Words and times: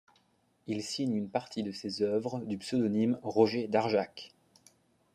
Il 0.65 0.81
signe 0.81 1.13
une 1.15 1.29
partie 1.29 1.61
de 1.61 1.71
ses 1.71 2.01
œuvres 2.01 2.39
du 2.45 2.57
pseudonyme 2.57 3.19
Roger 3.21 3.67
d'Arjac. 3.67 4.31